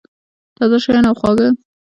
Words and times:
تازه 0.57 0.77
شیان 0.83 1.05
او 1.09 1.15
خواږه 1.19 1.47